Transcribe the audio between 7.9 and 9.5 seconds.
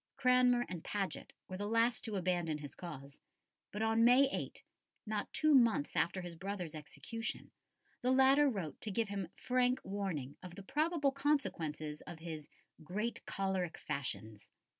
the latter wrote to give him